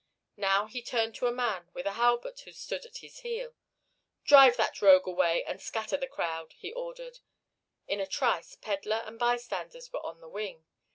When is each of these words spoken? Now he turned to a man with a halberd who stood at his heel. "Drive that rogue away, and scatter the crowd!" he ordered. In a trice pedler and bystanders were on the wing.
Now 0.37 0.65
he 0.65 0.81
turned 0.81 1.13
to 1.17 1.27
a 1.27 1.31
man 1.31 1.69
with 1.75 1.85
a 1.85 1.93
halberd 1.93 2.39
who 2.39 2.53
stood 2.53 2.85
at 2.87 2.97
his 3.05 3.19
heel. 3.19 3.53
"Drive 4.23 4.57
that 4.57 4.81
rogue 4.81 5.05
away, 5.05 5.43
and 5.45 5.61
scatter 5.61 5.95
the 5.95 6.07
crowd!" 6.07 6.53
he 6.53 6.73
ordered. 6.73 7.19
In 7.85 7.99
a 7.99 8.07
trice 8.07 8.55
pedler 8.55 9.03
and 9.05 9.19
bystanders 9.19 9.93
were 9.93 10.03
on 10.03 10.19
the 10.19 10.27
wing. 10.27 10.65